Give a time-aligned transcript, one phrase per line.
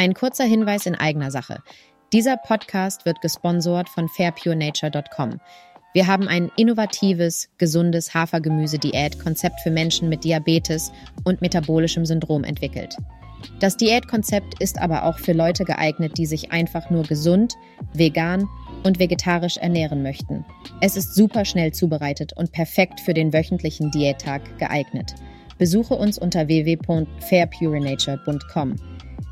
[0.00, 1.58] Ein kurzer Hinweis in eigener Sache.
[2.14, 5.38] Dieser Podcast wird gesponsert von fairpurenature.com.
[5.92, 10.90] Wir haben ein innovatives, gesundes Hafergemüse-Diät-Konzept für Menschen mit Diabetes
[11.24, 12.96] und metabolischem Syndrom entwickelt.
[13.58, 17.56] Das Diätkonzept ist aber auch für Leute geeignet, die sich einfach nur gesund,
[17.92, 18.48] vegan
[18.84, 20.46] und vegetarisch ernähren möchten.
[20.80, 25.14] Es ist super schnell zubereitet und perfekt für den wöchentlichen Diättag geeignet.
[25.58, 28.76] Besuche uns unter www.fairpurenature.com.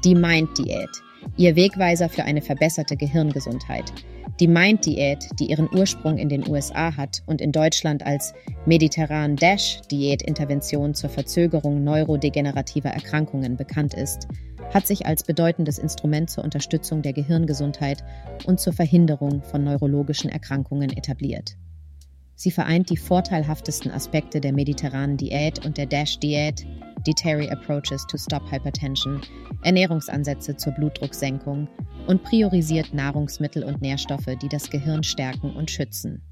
[0.05, 0.91] Die Mind Diät,
[1.37, 3.93] Ihr Wegweiser für eine verbesserte Gehirngesundheit.
[4.39, 8.33] Die Mind-Diät, die ihren Ursprung in den USA hat und in Deutschland als
[8.67, 14.29] mediterran Dash-Diät-Intervention zur Verzögerung neurodegenerativer Erkrankungen bekannt ist,
[14.73, 18.05] hat sich als bedeutendes Instrument zur Unterstützung der Gehirngesundheit
[18.47, 21.57] und zur Verhinderung von neurologischen Erkrankungen etabliert.
[22.41, 26.65] Sie vereint die vorteilhaftesten Aspekte der mediterranen Diät und der Dash-Diät,
[27.05, 29.21] Dietary Approaches to Stop Hypertension,
[29.65, 31.67] Ernährungsansätze zur Blutdrucksenkung
[32.07, 36.23] und priorisiert Nahrungsmittel und Nährstoffe, die das Gehirn stärken und schützen.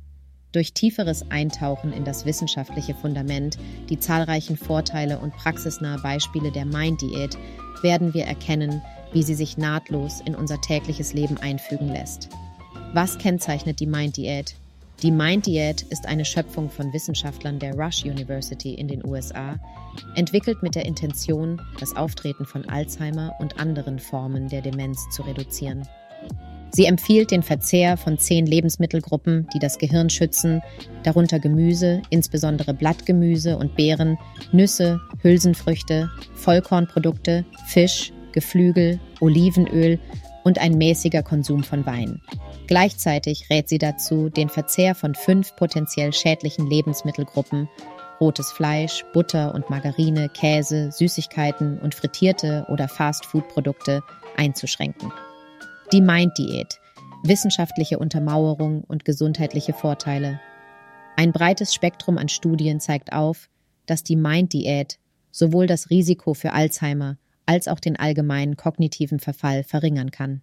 [0.52, 3.58] Durch tieferes Eintauchen in das wissenschaftliche Fundament,
[3.91, 7.36] die zahlreichen Vorteile und praxisnahe Beispiele der Mind-Diät
[7.82, 8.80] werden wir erkennen,
[9.12, 12.28] wie sie sich nahtlos in unser tägliches Leben einfügen lässt.
[12.92, 14.54] Was kennzeichnet die Mind-Diät?
[15.06, 19.54] Die Mind-Diät ist eine Schöpfung von Wissenschaftlern der Rush University in den USA,
[20.16, 25.86] entwickelt mit der Intention, das Auftreten von Alzheimer und anderen Formen der Demenz zu reduzieren.
[26.72, 30.60] Sie empfiehlt den Verzehr von zehn Lebensmittelgruppen, die das Gehirn schützen,
[31.04, 34.18] darunter Gemüse, insbesondere Blattgemüse und Beeren,
[34.50, 40.00] Nüsse, Hülsenfrüchte, Vollkornprodukte, Fisch, Geflügel, Olivenöl
[40.42, 42.20] und ein mäßiger Konsum von Wein.
[42.67, 47.69] Gleichzeitig rät sie dazu, den Verzehr von fünf potenziell schädlichen Lebensmittelgruppen
[48.20, 54.03] rotes Fleisch, Butter und Margarine, Käse, Süßigkeiten und frittierte oder Fast-Food-Produkte
[54.37, 55.12] einzuschränken.
[55.92, 56.81] Die Mind-Diät,
[57.22, 60.41] wissenschaftliche Untermauerung und gesundheitliche Vorteile.
[61.16, 63.49] Ein breites Spektrum an Studien zeigt auf,
[63.87, 64.99] dass die Mind-Diät
[65.31, 70.41] sowohl das Risiko für Alzheimer als auch den allgemeinen kognitiven Verfall verringern kann.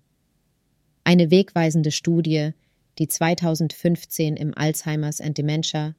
[1.04, 2.52] Eine wegweisende Studie,
[2.98, 5.96] die 2015 im Alzheimer's and Dementia,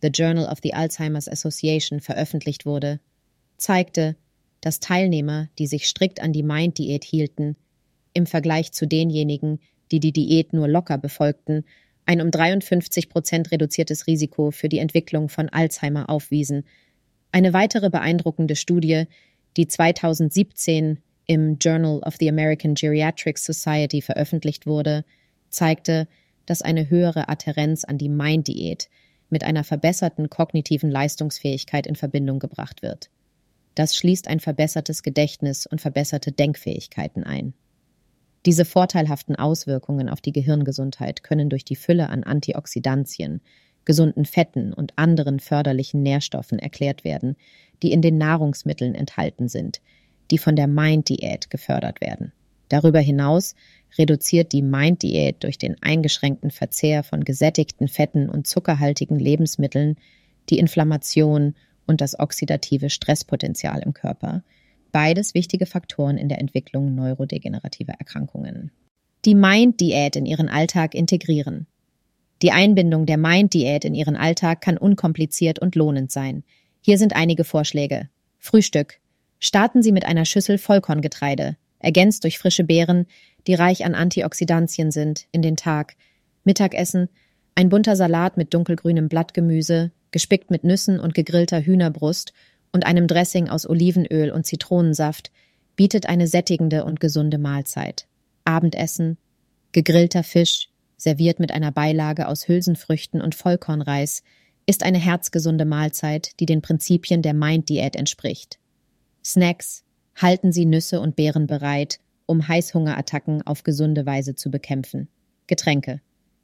[0.00, 3.00] The Journal of the Alzheimer's Association, veröffentlicht wurde,
[3.58, 4.16] zeigte,
[4.60, 7.56] dass Teilnehmer, die sich strikt an die Mind-Diät hielten,
[8.14, 9.60] im Vergleich zu denjenigen,
[9.92, 11.64] die die Diät nur locker befolgten,
[12.06, 16.64] ein um 53 Prozent reduziertes Risiko für die Entwicklung von Alzheimer aufwiesen.
[17.32, 19.04] Eine weitere beeindruckende Studie,
[19.56, 25.04] die 2017 im Journal of the American Geriatric Society veröffentlicht wurde,
[25.48, 26.08] zeigte,
[26.46, 28.88] dass eine höhere Adherenz an die Mind-Diät
[29.28, 33.10] mit einer verbesserten kognitiven Leistungsfähigkeit in Verbindung gebracht wird.
[33.74, 37.52] Das schließt ein verbessertes Gedächtnis und verbesserte Denkfähigkeiten ein.
[38.46, 43.40] Diese vorteilhaften Auswirkungen auf die Gehirngesundheit können durch die Fülle an Antioxidantien,
[43.84, 47.36] gesunden Fetten und anderen förderlichen Nährstoffen erklärt werden,
[47.82, 49.80] die in den Nahrungsmitteln enthalten sind,
[50.30, 52.32] die von der Mind-Diät gefördert werden.
[52.68, 53.54] Darüber hinaus
[53.96, 59.96] reduziert die Mind-Diät durch den eingeschränkten Verzehr von gesättigten Fetten und zuckerhaltigen Lebensmitteln
[60.48, 61.54] die Inflammation
[61.86, 64.42] und das oxidative Stresspotenzial im Körper,
[64.92, 68.70] beides wichtige Faktoren in der Entwicklung neurodegenerativer Erkrankungen.
[69.24, 71.66] Die Mind-Diät in ihren Alltag integrieren.
[72.42, 76.44] Die Einbindung der Mind-Diät in ihren Alltag kann unkompliziert und lohnend sein.
[76.80, 78.08] Hier sind einige Vorschläge.
[78.38, 79.00] Frühstück.
[79.38, 83.06] Starten Sie mit einer Schüssel Vollkorngetreide, ergänzt durch frische Beeren,
[83.46, 85.94] die reich an Antioxidantien sind, in den Tag.
[86.44, 87.08] Mittagessen,
[87.54, 92.32] ein bunter Salat mit dunkelgrünem Blattgemüse, gespickt mit Nüssen und gegrillter Hühnerbrust
[92.72, 95.30] und einem Dressing aus Olivenöl und Zitronensaft,
[95.76, 98.06] bietet eine sättigende und gesunde Mahlzeit.
[98.44, 99.18] Abendessen,
[99.72, 104.22] gegrillter Fisch, serviert mit einer Beilage aus Hülsenfrüchten und Vollkornreis,
[104.66, 108.58] ist eine herzgesunde Mahlzeit, die den Prinzipien der Mind-Diät entspricht.
[109.26, 109.82] Snacks,
[110.14, 115.08] halten Sie Nüsse und Beeren bereit, um Heißhungerattacken auf gesunde Weise zu bekämpfen.
[115.48, 116.00] Getränke.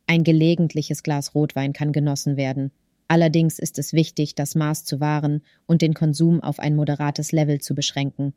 [0.09, 2.73] Ein gelegentliches Glas Rotwein kann genossen werden.
[3.07, 7.61] Allerdings ist es wichtig, das Maß zu wahren und den Konsum auf ein moderates Level
[7.61, 8.35] zu beschränken.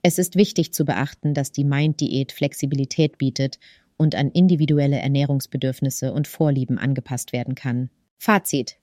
[0.00, 3.58] Es ist wichtig zu beachten, dass die Mind-Diät Flexibilität bietet
[3.98, 7.90] und an individuelle Ernährungsbedürfnisse und Vorlieben angepasst werden kann.
[8.16, 8.78] Fazit.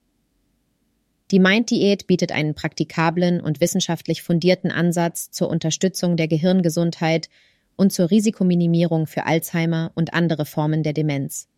[1.30, 7.28] Die Mind-Diät bietet einen praktikablen und wissenschaftlich fundierten Ansatz zur Unterstützung der Gehirngesundheit
[7.76, 11.48] und zur Risikominimierung für Alzheimer und andere Formen der Demenz.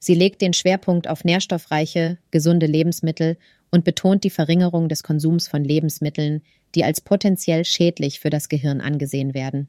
[0.00, 3.38] Sie legt den Schwerpunkt auf nährstoffreiche, gesunde Lebensmittel
[3.70, 6.42] und betont die Verringerung des Konsums von Lebensmitteln,
[6.74, 9.68] die als potenziell schädlich für das Gehirn angesehen werden.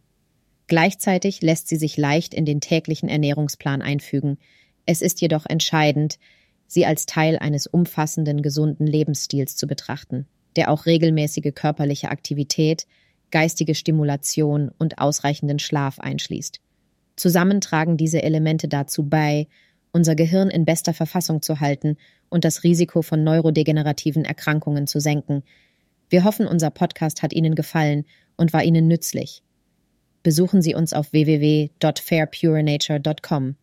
[0.67, 4.39] Gleichzeitig lässt sie sich leicht in den täglichen Ernährungsplan einfügen.
[4.85, 6.17] Es ist jedoch entscheidend,
[6.67, 12.87] sie als Teil eines umfassenden, gesunden Lebensstils zu betrachten, der auch regelmäßige körperliche Aktivität,
[13.31, 16.59] geistige Stimulation und ausreichenden Schlaf einschließt.
[17.15, 19.47] Zusammen tragen diese Elemente dazu bei,
[19.91, 21.95] unser Gehirn in bester Verfassung zu halten
[22.29, 25.43] und das Risiko von neurodegenerativen Erkrankungen zu senken.
[26.09, 28.03] Wir hoffen, unser Podcast hat Ihnen gefallen
[28.35, 29.41] und war Ihnen nützlich.
[30.21, 33.55] Besuchen Sie uns auf www.fairpurenature.com